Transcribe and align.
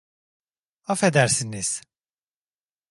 Afedersiniz! 0.93 1.81